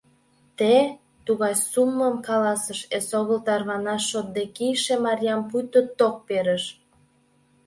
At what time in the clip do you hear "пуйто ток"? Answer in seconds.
5.49-6.15